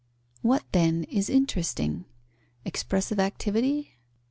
[0.41, 2.05] What, then, is interesting?
[2.65, 3.99] Expressive activity?